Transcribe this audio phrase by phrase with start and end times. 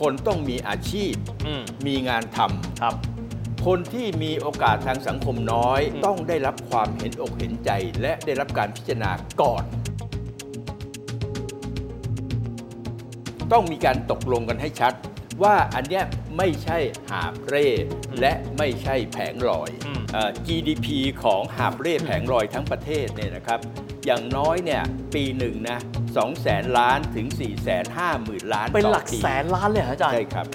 [0.00, 1.12] คนต้องมีอาชีพ
[1.46, 2.94] อืมมีงานทำ ครับ
[3.66, 7.70] คนที่มีโอกาสทางสังคมน้อยอืมต้องได้รับความเห็นอกเห็นใจ
[8.02, 9.10] และได้รับการพิจารณา
[9.42, 9.64] ก่อน
[13.52, 14.92] ต้องมีการตกลงกันให้ชัด
[15.42, 16.04] ว่าอันเนี้ย
[16.36, 16.78] ไม่ใช่
[17.10, 17.66] หาบเร่
[18.20, 20.86] และไม่ใช่แผงลอยอืม เอ่อ GDP
[21.22, 23.60] ของหาบเร่แผงลอยทั้งประเทศเนี่ยนะครับ
[24.08, 24.82] อย่างน้อยเนี่ย
[25.14, 25.78] ปีหนึ่งนะ
[26.10, 30.46] 2แสนล้านถึง4แสน5หมื่นล้านเป็นต่อหลักปีแสนล้านเลยเหรออาจารย์ ใช่ครับ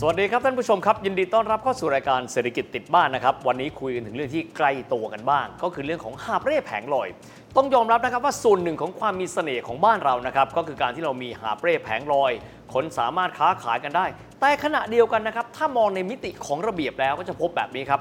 [0.00, 7.08] สวัสดีครับท่านผู้ชมครับ ยินดีต้อนรับเข้าสู่รายการเศรษฐกิจติดบ้านนะครับ วันนี้คุยกันถึงเรื่องที่ใกล้ตัวกันบ้าง ก็คือเรื่องของหาบเร่แผงลอย
[7.56, 12.32] ต้องยอมรับนะครับว่าส่วนหนึ่งของความมีเสน่ห์ของบ้านเรานะครับก็คือการที่เรามีหาบเร่แผงลอย
[12.74, 14.06] คนสามารถค้าขายกันได้
[14.40, 18.00] แต่ขณะเดียวกันนะครับถ้ามองในมิติของระเบียบแล้วก็จะพบแบบนี้ครับ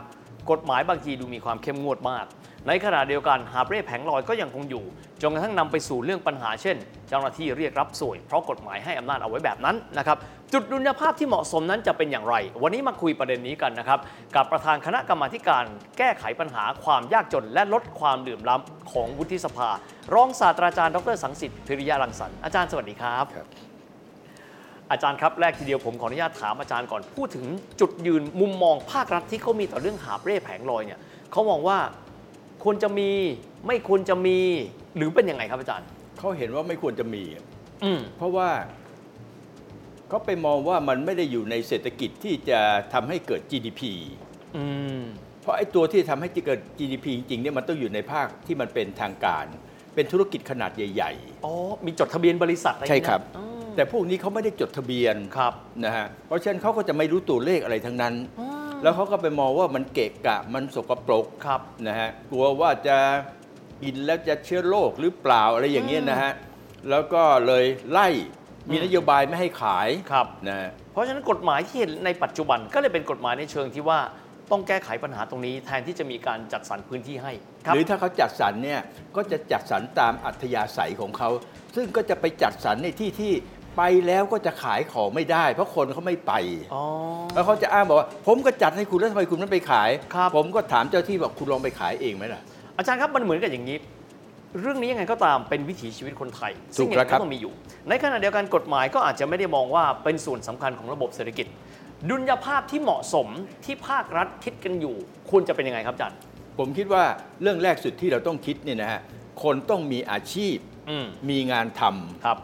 [0.51, 2.25] กฎหมายบางทีดูมีความเข้มงวดมาก
[2.67, 4.83] ในขณะเดียวกันหาบเร่แผงลอยก็ยังคงอยู่
[5.21, 6.77] จนกระทั่งนำไปสู่เรื่องปัญหาเช่น
[7.09, 10.17] เจ้าหน้าที่เรียกรับสวย เพราะกฎหมายให้อำนาจเอาไว้แบบนั้นนะครับ
[10.53, 13.99] จุดดุลยภาพที่เหมาะสมนั้นจะเป็นอย่างไร วันนี้มาคุยประเด็นนี้กันนะครับ
[14.35, 15.63] กับประธานคณะกรรมาธิการ
[15.97, 19.69] แก้ไขปัญหาความยากจน และลดความเหลื่อมล้ำของวุฒิสภา
[20.13, 23.47] รองศาสตราจารย์ดรสังสิทธิ์พิริยารังสรรค์อาจารย์สวัสดีครับครับ
[24.91, 27.45] อาจารย์ครับแรกทีเดียวผมขออนุญาตถามอาจารย์ก่อนพูดถึง
[27.79, 30.99] จุดยืนมุมมองภาครัฐที่เขามีต่อเรื่องหาบเร่แผงลอยเนี่ย
[31.31, 31.77] เขามองว่า
[32.63, 33.09] ควรจะมี
[33.67, 34.37] ไม่ควรจะมี
[34.97, 35.87] หรือเป็นยังไงครับอาจารย์
[36.19, 37.23] เขาเห็นว่าไม่ควรจะมี
[37.83, 38.49] อืมเพราะว่า
[40.09, 42.59] เขาไปมองว่ามันไม่ได้อยู่ในเศรษฐกิจที่จะ
[42.93, 43.81] ทำให้เกิด GDP
[44.57, 44.65] อื
[44.99, 45.01] ม
[45.41, 49.45] เพราะไอ้ตัวที่ทำให้เกิด GDP จริงๆเนี่ยมันต้องอยู่ในภาคที่มันเป็นทางการ
[49.95, 51.11] เป็นธุรกิจขนาดใหญ่
[51.45, 51.53] อ๋อ
[51.85, 55.53] มีจดทะเบียนบริษัทอะไรใช่ครับอืมๆแต่พวกนี้เขาไม่ได้จดทะเบียนครับ
[55.85, 62.97] นะฮะเพราะฉะนั้นเขาก็จะไม่รู้ตัวเลขอะไรทั้งนั้น อืม แล้วเขาก็ไปมองว่ามันเกะกะมันสกปรกครับนะฮะกลัวว่าจะ
[63.83, 66.31] กินแล้วจะเชื้อโรคหรือเปล่าอะไรอย่างเงี้ยนะฮะ
[66.89, 68.07] แล้วก็เลยไล่
[68.69, 73.99] มีอืมนโยบายไม่ให้ขายครับนะฮะเพราะฉะนั้นกฎหมายที่เห็นในปัจจุบันก็เลยเป็นกฎหมายในเชิงที่ว่า
[74.51, 77.33] ต้องแก้ไขปัญหาตรงนี้แทนที่จะมีการจัดสรรพื้นที่ให้
[77.65, 78.79] ครับหรือถ้าเขาจัดสรรเนี่ย
[79.15, 81.29] ก็จะจัดสรรตามอัธยาศัยของเขา
[81.75, 83.33] ซึ่งก็จะไปจัดสรรในที่ที่
[83.77, 86.33] ไปแล้วก็จะขายของไม่ได้ เพราะคนเขาไม่ไป
[86.73, 86.83] อ๋อ
[87.33, 92.41] แล้วเขาจะอ้างบอกว่า ผมก็จัดให้คุณแล้วทำไมคุณไม่ไปขาย ครับ ผมก็ถามเจ้าที่บอกคุณลองไปขายเองไหมล่ะ
[92.77, 93.77] อาจารย์ครับมันเหมือนกับอย่างนี้
[94.61, 97.53] เรื่องนี้ยังไงก็ตามเป็นวิถีชีวิตคนไทย ซึ่งถูกยังแล้วไงครัก็บต้องมีอยู่
[97.89, 101.47] ในขณะเดียวกันกฎหมายก็อาจจะไม่ได้มองว่าเป็นส่วนสำคัญของระบบเศรษฐกิจ
[102.09, 103.27] ดุลยภาพที่เหมาะสม
[103.65, 104.95] ที่ภาครัฐคิดกันอยู่
[105.29, 106.17] ควรจะเป็นยังไงครับอาจารย์
[106.59, 107.03] ผมคิดว่า
[107.41, 109.01] เรื่องแรกสุดที่เราต้องคิดเนี่ยนะฮะ
[109.43, 110.55] คนต้องมีอาชีพ
[110.89, 112.37] อืม มีงานทำ ครับ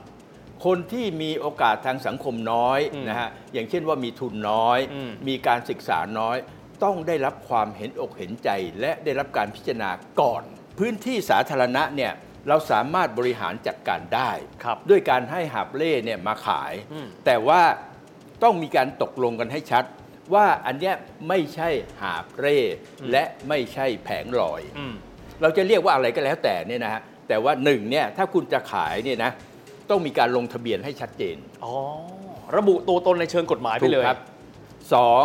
[0.66, 6.38] คนที่มีโอกาสทางสังคมน้อยอืมนะฮะอย่างเช่นว่ามีทุนน้อยอืมมีการศึกษาน้อย
[6.84, 9.90] ต้องได้รับความเห็นอกเห็นใจ และได้รับการพิจารณา
[10.22, 10.44] ก่อน
[10.80, 12.12] พื้นที่สาธารณะเนี่ย
[12.48, 14.32] เราสามารถบริหารจัดการได้
[14.64, 17.62] ครับด้วยการให้หาบเล่เนี่ยมาขายอืมแต่ว่า
[18.44, 19.84] ต้องมีการตกลงกันให้ชัด
[20.34, 20.96] ว่าอันเนี้ย
[21.28, 21.70] ไม่ใช่
[22.02, 22.58] หาบเร่
[23.12, 24.94] และไม่ใช่แผงลอยอืม
[25.42, 29.32] เราจะเรียกว่าอะไรก็แล้วแต่เนี่ยนะฮะแต่ว่าหนึ่งเนี่ยถ้าคุณจะขายเนี่ยนะ
[29.90, 31.74] ต้องมีการลงทะเบียนให้ชัดเจนอ๋อ
[32.58, 34.20] ระบุตัวตนในเชิงกฎหมายไปเลยครับ
[34.94, 35.24] สอง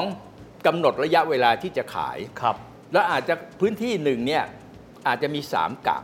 [0.67, 2.57] กำหนดระยะเวลาที่จะขายครับ
[2.93, 4.45] แล้วอาจจะพื้นที่หนึ่งเนี่ย
[5.07, 5.99] อาจจะมีสามกะ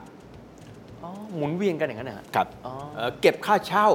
[1.03, 3.89] อ๋อหมุนเวียนกันอย่างนั้นนะฮะครับอ๋อเอ่อเก็บค่าเช่า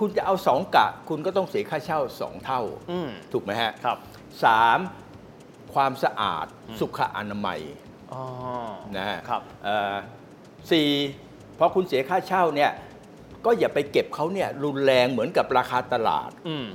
[0.00, 3.98] คุณจะเอาสองกะ คุณก็ต้องเสียค่าเช่าสองเท่าอืมถูกไหมฮะครับ
[4.44, 4.78] สาม
[5.74, 7.60] ความสะอาดอืมสุขอนามัย
[8.12, 8.22] อ๋อ
[8.96, 9.94] นะฮะครับเอ่อ
[10.70, 10.88] สี่
[11.58, 12.70] พอคุณเสียค่าเช่าเนี่ย
[13.44, 16.66] ก็อย่าไปเก็บเขาเนี่ยรุนแรงเหมือนกับราคาตลาดอืม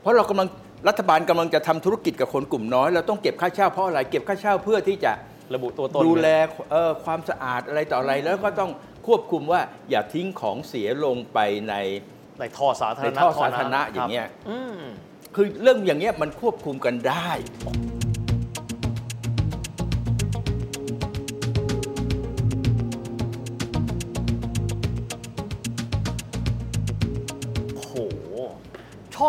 [0.00, 0.48] เพราะเรากำลัง
[0.88, 5.12] รัฐบาลกำลังจะทำธุรกิจกับคนกลุ่มน้อย เราต้องเก็บค่าเช่าเพราะอะไรเก็บค่าเช่าเพื่อที่จะ
[5.54, 6.28] ระบุตัวตนดูแล
[6.70, 8.70] เอ่อความสะอาดอะไรต่ออะไรแล้วก็ต้อง
[9.06, 11.38] ควบคุมว่าอย่าทิ้งของเสียลงไป
[11.68, 11.74] ใน
[12.40, 14.82] ในท่อสาธารในณะท่อำสาธารณะอย่างเงี้ยครับอืม
[15.34, 17.30] คือเรื่องอย่างเงี้ยมันควบคุมกันได้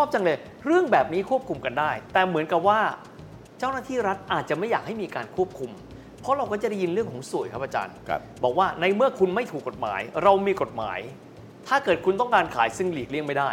[0.00, 2.80] อบจังเลย เรื่องแบบนี้ควบคุมกันได้ แต่เหมือนกับว่า
[3.58, 5.70] เจ้าหน้าที่รัฐอาจจะไม่อยากให้มีการควบคุม
[6.20, 10.98] เพราะเราก็จะได้ยินเรื่องของสวยครับอาจารย์ครับบอกว่าในเมื่อคุณไม่ถูกกฎหมาย เรามีกฎหมาย
[11.68, 13.50] ถ้าเกิดคุณต้องการขายซึ่งหลีกเลี่ยงไม่ได้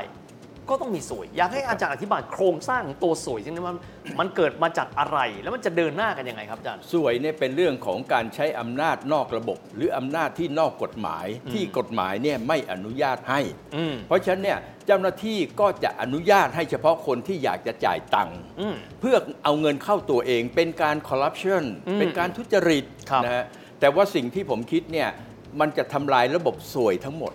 [0.69, 3.77] ก็ต้องมีสวย อยากให้อาจารย์อธิบายโครงสร้างของตัวสวยจริงๆมัน
[4.19, 13.41] มันเกิดมาจากอะไรแล้วมันจะเดินหน้ากันยังไงครับอาจารย์สวยเนี่ยเป็นเรื่องของการใช้อำนาจนอกระบบ หรืออำนาจที่นอกกฎหมายที่กฎหมายเนี่ยไม่อนุญาตให้
[13.75, 23.45] อืมเพราะฉะนั้นเนี่ยเจ้าหน้าที่ก็จะอนุญาตให้เฉพาะคนที่อยากจะจ่ายตังค์อืมเพื่อเอาเงินเข้าตัวเองเป็นการคอร์รัปชันอืมเป็นการทุจริตครับนะฮะ
[23.79, 25.09] แต่ว่าสิ่งที่ผมคิดเนี่ย
[25.59, 27.33] มันจะทำลายระบบสวยทั้งหมด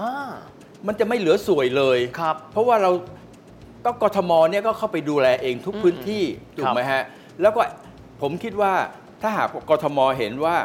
[0.00, 0.12] อ่า
[0.86, 2.90] มันจะไม่เหลือสวยเลย ครับ เพราะว่าเรา
[3.84, 7.02] ก็กทมเนี่ยก็เข้าไปดูแลเองทุกอืมพื้นที่อืมถูกไหมฮะ
[7.40, 7.62] แล้วก็
[8.20, 8.74] ผมคิดว่า
[9.22, 10.56] ถ้าหากกทมเห็นว่า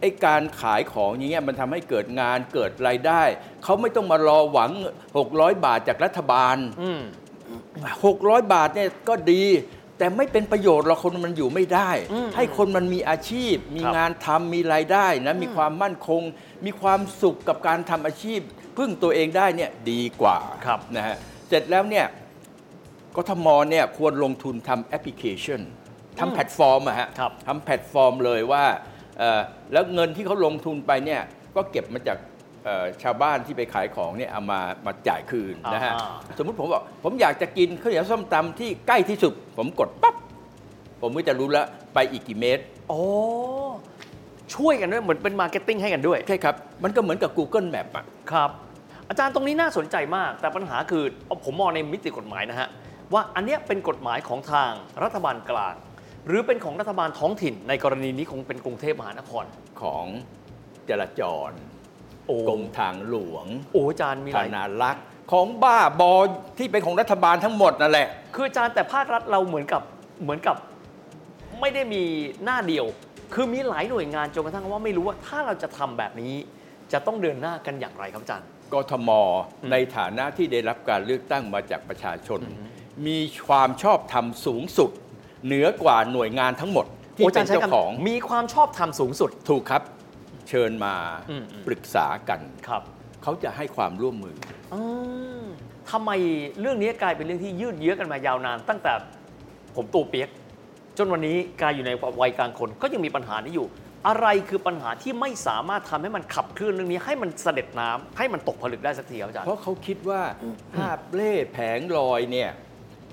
[0.00, 3.22] ไอ้การขายของอย่างเงี้ยมันทำให้เกิดงานเกิดรายได้
[3.64, 4.70] เขาไม่ต้องมารอหวัง
[5.18, 7.00] 600 บาทจากรัฐบาลอืม
[7.82, 9.44] 600บาทเนี่ยก็ดี
[9.98, 16.22] แต่ไม่เป็นประโยชน์หรอกคนมันอยู่ไม่ได้อืมให้คนมันมีอาชีพ มีครับงานทำมีรายได้นะมีความมั่นคง
[16.64, 18.40] มีความสุขกับการทำอาชีพ
[18.78, 21.16] พึ่งตัวเองได้เนี่ยดีกว่าครับนะฮะ
[21.48, 22.06] เสร็จแล้วเนี่ย
[23.16, 25.60] กทมเนี่ยควรลงทุนทำแอปพลิเคชัน
[26.18, 28.64] ทำแพลตฟอร์มอะฮะครับ ทำแพลตฟอร์มเลยว่า
[29.18, 29.40] เอ่อ
[29.72, 31.22] แล้วเงินที่เขาลงทุนไปเนี่ย
[31.56, 32.18] ก็เก็บมาจาก
[32.64, 40.14] เอ่อชาวบ้านที่ไปขายของเนี่ยเอามามาจ่ายคืนนะฮะอ่า สมมุติผมบอกผมอยากจะกินข้าวเหนียวส้มตำที่ใกล้ที่สุด ผมกดปั๊บ
[41.00, 43.00] ผมก็จะรู้แล้วไปอีกกี่เมตร โอ้
[44.54, 46.54] ช่วยกันด้วยเหมือนเป็น marketing ให้กันด้วย ใช่ครับ
[46.84, 48.50] มันก็เหมือนกับ Google Map อะครับ
[49.08, 52.68] อาจารย์ตรงนี้น่าสนใจมาก แต่ปัญหาคือเอาผมมองในมิติกฎหมายนะฮะ
[53.12, 54.70] ว่าอันเนี้ยเป็นกฎหมายของทาง
[55.02, 55.74] รัฐบาลกลาง
[56.26, 59.44] หรือเป็นของรัฐบาลท้องถิ่น ในกรณีนี้คงเป็นกรุงเทพมหานคร
[59.82, 60.06] ของ
[60.88, 61.50] จราจร
[62.26, 66.12] โอ้กรมทางหลวงโอ้อาจารย์มีหธลาย นารักษ์ของบ้าบอ
[66.58, 69.82] ที่เป็นของรัฐบาลทั้งหมดนั่นแหละ คืออาจารย์แต่ภาครัฐเราเหมือนกับ
[70.22, 70.56] เหมือนกับ
[71.60, 72.02] ไม่ได้มี
[72.44, 72.86] หน้าเดียว
[73.32, 76.34] คือมีหลายหน่วยงานจนกระทั่งว่าไม่รู้ว่าถ้าเราจะทำแบบนี้
[76.92, 79.10] จะต้องเดินหน้ากันอย่างไรครับอาจารย์กทม
[79.70, 82.40] ในฐานะที่ได้รับการเลือกตั้งมาจากประชาชน
[83.06, 83.18] มี
[83.48, 84.90] ความชอบธรรมสูงสุด
[85.46, 86.86] เหนือกว่าหน่วยงานทั้งหมด
[87.16, 89.82] ที่โอ้อาเป็จารนย์ใช้เจ้าคำของมีความชอบธรรมสูงสุดถูกครับ
[90.48, 90.94] เชิญมา
[91.30, 92.82] อืมอืมปรึกษากันครับ
[93.22, 94.34] เขาจะให้ความร่วมมือ
[94.74, 94.80] อื
[95.40, 95.42] ม
[95.90, 96.10] ทำไม
[96.60, 98.92] เรื่องนี้กลายเป็นเรื่องที่ยืดเยื้อกันมายาวนาน ตั้งแต่
[99.76, 100.28] ผมตูเปียก
[100.98, 103.66] จนวันนี้กลายอยู่ในวัยกลางคนก็ยังมีปัญหานี้อยู่
[104.08, 110.22] อะไรคือปัญหาที่ไม่สามารถทำให้มันขับเคลื่อนเรื่องนี้ ให้มันเสด็จน้ำให้มันตกผลึกได้สักทีครับอาจารย์เพราะเขาคิดว่า
[110.76, 112.50] ภาพเล่แผงลอยเนี่ย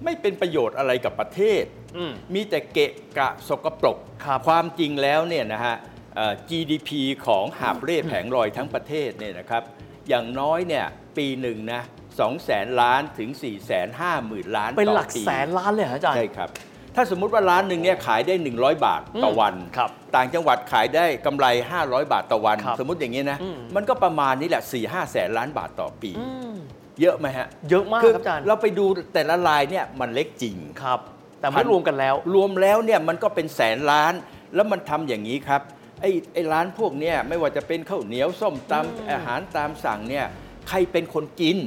[0.03, 1.63] ไม่เป็นประโยชน์อะไรกับประเทศ
[1.97, 5.75] อืมมีแต่เกะกะสกปรกครับความจริงแล้วเนี่ยนะฮะ
[6.15, 6.89] เอ่อ GDP
[7.25, 9.63] ของหาบเร่แผงลอยทั้งประเทศเนี่ยนะครับ
[10.09, 10.85] อย่างน้อยเนี่ย
[11.17, 11.81] ปีหนึ่งนะ
[12.13, 16.49] 2แสนล้านถึง4แสนห้าหมื่นล้านเป็นต่อหลักปีแสนล้านเลยเหรออาจารย์ ใช่ครับ
[16.95, 21.45] ถ้าสมมุติว่าร้านหนึ่งเนี่ยขายได้ 100 บาทต่อวันครับต่างจังหวัดขายได้กำไร
[21.79, 26.53] 500 บาทต่อวันครับสมมุติอย่างนี้นะอืมมันก็ประมาณนี้แหละ4 5แสนล้านบาทต่อปีอืม
[27.01, 30.99] เยอะไหมฮะ เยอะมากคือครับอาจารย์ เราไปดูแต่ละรายเนี่ยมันเล็กจริงครับ
[31.39, 34.13] แต่ไม่รวมกันแล้ว รวมแล้วเนี่ยมันก็เป็นแสนล้าน
[34.55, 35.61] แล้วมันทำอย่างนี้ครับ
[36.01, 40.25] ไอ้ไอ้ร้านพวกเนี้ยไม่ว่าจะเป็นข้าวเหนียวส้มตำอาหารตามสั่งเนี่ย
[40.69, 41.57] ใครเป็นคนกิน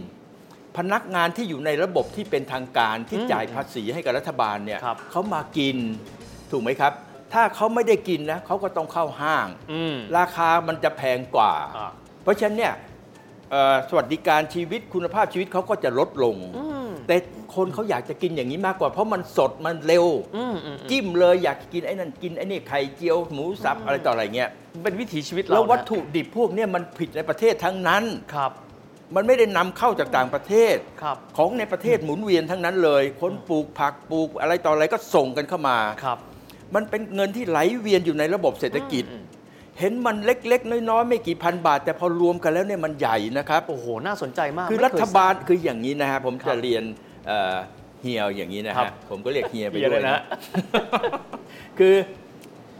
[0.77, 5.77] พนักงานที่อยู่ในระบบที่เป็นทางการที่อืมจ่ายภาษีให้กับรัฐบาลเนี่ยครับ เขามากิน
[6.51, 6.93] ถูกไหมครับ
[7.33, 11.91] ถ้าเขาไม่ได้กินนะเขาก็ต้องเข้าห้าง อืม ราคามันจะแพงกว่า อ่า
[12.23, 12.75] เพราะฉะนั้นเนี่ย
[13.51, 17.17] เอ่อสวัสดิการชีวิตคุณภาพชีวิตเขาก็จะลดลงอืมแต่
[17.55, 20.07] คนเขาอยากจะกินอย่างนี้มากกว่า เพราะมันสดมันเร็ว
[20.37, 24.51] อืมอืมอืมจิ้มเลยอยากกินไอ้นั่นกินไอ้นี่ไข่เจียวหมูสับอะไรต่ออะไรเงี้ย
[24.83, 28.53] เป็นวิถีชีวิตเราแล้ววัตนะถุดิบพวกเนี้ยมันผิดในประเทศทั้งนั้นครับ
[29.15, 36.19] มันไม่ได้นำเข้าจากต่างประเทศครับของในประเทศหมุนเวียนทั้งนั้นเลย คนปลูกผักปลูกอะไรต่ออะไรก็ส่งกันเข้ามาครับ
[36.75, 39.25] มันเป็นเงินที่ไหลเวียนอยู่ในระบบเศรษฐกิจอืม
[39.81, 46.83] เห็นมันเล็ก ๆ น้อยๆไม่กี่พันบาท แต่พอรวมกันแล้วเนี่ยมันใหญ่นะครับ โอ้โห น่าสนใจมาก คือไม่รัเยฐบาลคืออย่างนี้นะฮะผมครัจะบเรียน
[47.27, 47.57] เอ่อ
[48.03, 50.23] เฮียอย่างนี้นะครัฮะบผมก็เรียกเฮียไปเฮียด้วยเลยนะนะ
[51.79, 51.95] คือ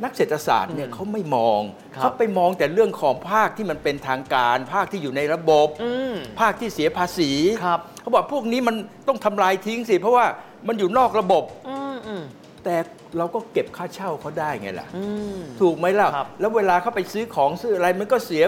[0.03, 1.61] นักเศรษฐศาสตร์เนี่ยเขาไม่มอง
[1.95, 7.31] ครับเขาไปมองแต่เรื่องของภาคที่มันเป็นทางการ ภาคที่อยู่ในระบบอืมภาคที่เสียภาษี
[7.65, 8.77] ครับเขาบอกพวกนี้มัน
[9.09, 10.27] ต้องทำลายทิ้งสิ เพราะว่า
[10.69, 12.23] มันอยู่นอกระบบอืมอืม
[12.65, 12.77] แต่
[13.19, 15.05] เราก็เก็บค่าเช่าเขาได้ไงล่ะอื
[15.39, 18.45] มถูกไหมล่ะครับแล้วเวลาเขาไปซื้อของซื้ออะไรมันก็เสีย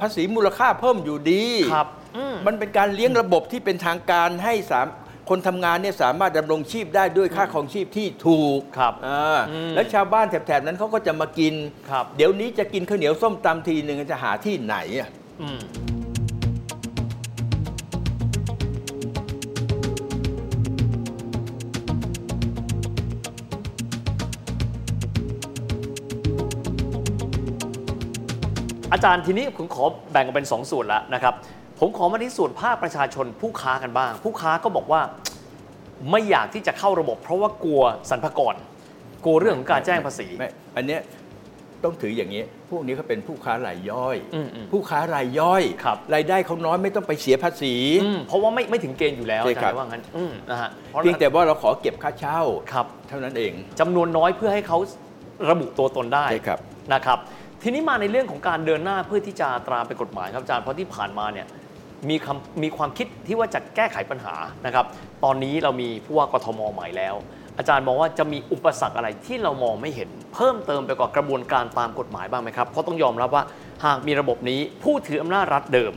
[0.00, 4.86] ภาษีมูลค่าเพิ่มอยู่ดีครับอืมมันเป็นการเลี้ยงระบบที่เป็นทางการให้สาม
[5.28, 11.54] คนทำงานเนี่ยสามารถดำรงชีพได้ด้วยค่าของชีพที่ถูกครับอ่าอืมแล้วชาวบ้านแถบๆนั้นเขาก็จะมากิน
[11.90, 15.08] ครับ เดี๋ยวนี้จะกินข้าวเหนียวส้มตำทีหนึ่งจะหาที่ไหนอะ
[15.42, 15.60] อืม
[28.92, 31.34] อาจารย์ทีนี้ผมขอแบ่งออกเป็น 2 ส่วนแล้วนะครับ
[31.80, 35.00] ผมขอมาที่ส่วนภาคประชาชนผู้ค้ากันบ้าง ผู้ค้าก็บอกว่า
[36.10, 38.54] ไม่อยากที่จะเข้าระบบ เพราะว่ากลัวสรรพากร
[39.24, 41.00] กลัวเรื่องของการแจ้งภาษี ไม่อันเนี้ย
[41.84, 52.40] ต้องถืออย่างนี้ พวกนี้เขาเป็นผู้ค้ารายย่อย อืมอืมผู้ค้ารายย่อยครับ รายได้เขาน้อยไม่ต้องไปเสียภาษี อืมเพราะว่าไม่ไม่ถึงเกณฑ์อยู่แล้วใช่อาครัจารบ ย์ว่างั้นอืมนะฮะพราะเพียงแต่ว่าเราขอเก็บค่าเช่า
[52.72, 54.78] ครับเท่านั้นเอง จำนวนน้อยเพื่อให้เขา
[55.50, 56.58] ระบุตัวตนได้ ใช่ครับ
[56.92, 57.18] นะครับ
[57.62, 61.46] ทีนี้มาในเรื่องของการเดินหน้าเพื่อที่จะตราเป็นกฎหมายครับอาจารย์เพราะที่ผ่านมาเนี่ย
[62.10, 64.34] มีคำมีความคิดที่ว่าจะแก้ไขปัญหา
[64.66, 64.86] นะครับ
[65.24, 67.14] ตอนนี้เรามีผู้ว่ากทมใหม่แล้ว
[67.58, 73.44] อาจารย์มองว่าจะมีอุปสรรคอะไรที่เรามองไม่เห็น เพิ่มเติมไปกว่ากระบวนการตามกฎหมายบ้างไหมครับ เพราะต้องยอมรับว่า
[73.84, 75.92] หากมีระบบนี้ผู้ถืออำนาจรัฐเดิม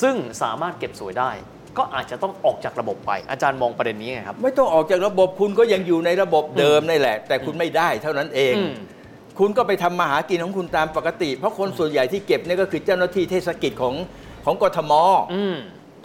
[0.00, 1.30] ซึ่งสามารถเก็บสวยได้
[1.78, 8.74] ก็อาจจะต้องออกจากระบบไป อาจารย์มองประเด็นนี้ไงครับ ไม่ต้องออกจากระบบคุณก็ยังอยู่ในระบบเดิมนี่แหละ แต่คุณไม่ได้เท่านั้นเอง อืม
[9.38, 13.94] คุณก็ไปทำมาหากินของคุณตามปกติ เพราะคนส่วนใหญ่ที่เก็บเนี่ยก็คือเจ้าหน้าที่เทศกิจของ
[14.46, 14.92] ของกทม
[15.34, 15.56] อืม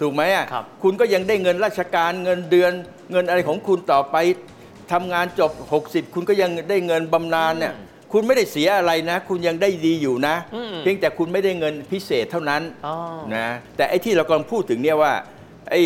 [0.02, 2.72] ถูกไหมอะครับ คุณก็ยังได้เงินราชการเงินเดือน
[3.12, 4.16] เงินอะไรของคุณต่อไป
[4.92, 5.52] ทำงานจบ
[5.84, 12.96] 60 คุณก็ยังได้เงินบำนาญเนี่ยอืมคุณไม่ได้เสียอะไรนะ คุณยังได้ดีอยู่นะ อืม เพียงแต่คุณไม่ได้เงินพิเศษเท่านั้น อ๋อ
[13.36, 15.14] นะแต่ไอ้ที่เรากำลังพูดถึงเนี่ยว่า
[15.72, 15.82] ไอ้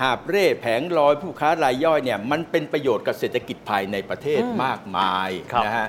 [0.00, 5.88] หาบเร่แผงลอยผู้ค้ารายย่อยเนี่ยมันเป็นประโยชน์กับเศรษฐกิจภายในประเทศอืมมากมายครับนะฮะ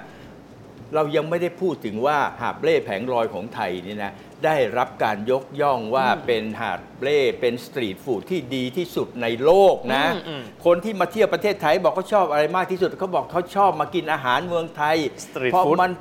[0.95, 4.13] เรายังไม่ได้พูดถึงว่าหาบเร่แผงลอยของไทยนี่นะ
[4.45, 15.91] ได้รับการยกย่องว่าเป็นหาบเร่เป็นสตรีทฟู้ดที่ดีที่สุดในโลกนะอืมอืมคนที่มาเที่ยวประเทศไทยบอกเขาชอบอะไรมากที่สุดเขาบอกเขาชอบมากินอาหารเมืองไทย Street เพราะ food มัน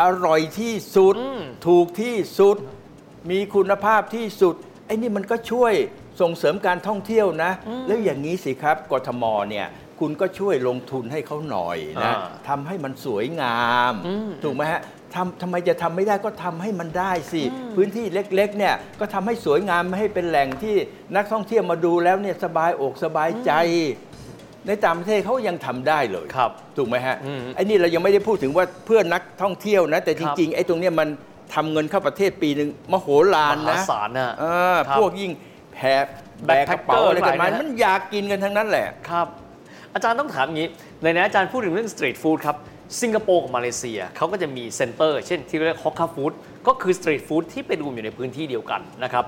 [0.00, 2.56] อร่อยที่สุด อืม ถูกที่สุด
[3.30, 4.54] มีคุณภาพที่สุด
[4.86, 5.72] ไอ้นี่มันก็ช่วย
[6.20, 7.50] ส่งเสริมการท่องเที่ยวนะ
[7.86, 9.66] แล้วอย่างนี้สิครับกทมเนี่ย
[10.00, 12.14] คุณก็ช่วยลงทุนให้เขาหน่อยนะอ่า
[12.48, 14.80] ทำให้มันสวยงามอืมถูกไหมฮะ
[15.14, 17.42] ทำทำไมจะทำไม่ได้ก็ทำให้มันได้สิ
[17.76, 20.74] พื้นที่เล็กๆเนี่ยก็ทำให้สวยงามไม่ให้เป็นแหล่งที่
[21.16, 23.52] นักท่องเที่ยวมาดูแล้วเนี่ยสบายอกสบายใจ
[24.66, 31.08] ในต่างประเทศเขายังทำได้เลยครับถูกไหมฮะอืมไอ้นี่เรายังไม่ได้พูดถึงว่าเพื่อนนักท่องเที่ยวนะ แต่คจรับ ริงๆไอ้ตรงเนี้ยมัน
[31.54, 35.32] ทำเงินเข้าประเทศปีหนึ่งมโหฬารมหานะศาลนะ เออครับพวกยิ่ง
[35.74, 36.04] แผบ
[36.46, 39.28] แบกกระเป๋า Backpacker อะไรกันมาหลายนะมันอยากกินกันทั้งนั้นแหละ ครับ
[39.96, 40.68] อาจารย์ต้องถามอย่างนี้
[41.02, 42.56] ในนั้นอาจารย์พูดถึงเรื่อง street food ครับ
[43.00, 46.32] สิงคโปร์กับมาเลเซียเขาก็จะมี center เช่นที่เรียก hawker food
[46.66, 49.24] ก็คือ street food ที่เป็นรวมอยู่ในพื้นที่เดียวกันนะครับ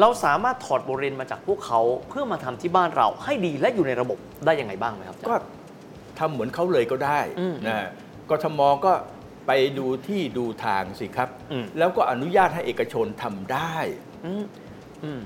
[0.00, 5.36] เราสามารถถอดบทเรียนมาจากพวกเขาเพื่อมาทำที่บ้านเราให้ดีและอยู่ในระบบได้ยังไงบ้างไหมครับอาจารย์ก็
[6.18, 7.88] ทำเหมือนเขาเลยก็ได้อืมนะ
[8.30, 8.92] กทมก็
[9.46, 13.76] ไปดูที่ดูทางสิครับอืมแล้วก็อนุญาตให้เอกชนทำได้
[14.26, 14.65] อืมอืม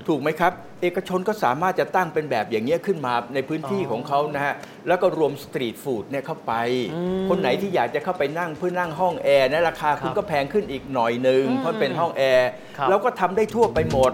[0.07, 0.51] ถูกไหมครับ
[0.81, 4.53] เอกชนก็สามารถจะตั้งเป็นแบบอย่างเงี้ยขึ้นมาในพื้นที่อ๋อของเขานะฮะ
[4.87, 6.53] แล้วก็รวมสตรีทฟู้ดเนี่ยเข้าไป
[6.93, 14.13] อืมคนไหนที่อยากจะเข้าไปนั่งเพื่อนั่งห้องแอร์นะราคาคุณครับก็แพงขึ้นอีกหน่อยหนึ่งอืมเพราะเป็นห้องแอร์ครับแล้วก็ทำได้ทั่วไปหมด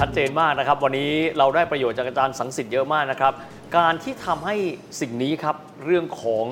[0.00, 3.32] ชัดเจนมากนะครับ วันนี้เราได้ประโยชน์จากอาจารย์สังสิทธิ์เยอะมากนะครับ
[3.76, 4.56] การที่ทำให้
[5.00, 6.46] สิ่งนี้ครับเรื่องของ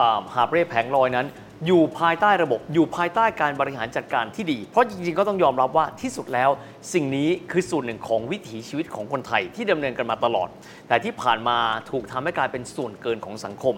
[0.00, 1.26] อาหาบเร่แผงลอยนั้น
[1.66, 6.50] อยู่ภายใต้ระบบอยู่ภายใต้การบริหารจัดการที่ดี เพราะจริงๆ ก็ต้องยอมรับว่าที่สุดแล้ว
[6.94, 10.48] สิ่งนี้คือส่วนหนึ่งของวิถีชีวิตของคนไทยที่ดำเนินกันมาตลอด
[10.88, 11.58] แต่ที่ผ่านมา
[11.90, 13.74] ถูกทำให้กลายเป็นส่วนเกินของสังคม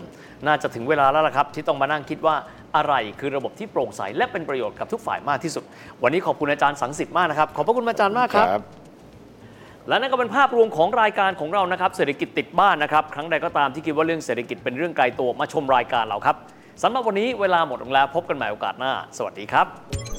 [0.46, 2.36] น่าจะถึงเวลาแล้วล่ะครับ ที่ต้องมานั่งคิดว่า
[2.76, 5.64] อะไรคือระบบที่โปร่งใสและเป็นประโยชน์กับทุกฝ่ายมากที่สุด
[6.02, 8.81] วันนี้ขอบคุณอาจารย์สังสิทธิ์มากนะครับขอบพระคุณอาจารย์มากครับ
[9.88, 16.36] และนั่นก็เป็นภาพรวมของรายการของเรานะครับ เศรษฐกิจติดบ้านนะครับ ครั้งใดก็ตามที่คิดว่าเรื่องเศรษฐกิจเป็นเรื่องไกลตัวมาชมรายการเราครับ
[16.82, 20.11] สำหรับวันนี้เวลาหมดลงแล้วพบกันใหม่โอกาสหน้า สวัสดีครับ